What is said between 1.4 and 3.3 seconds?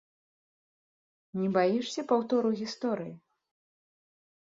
Не баішся паўтору гісторыі?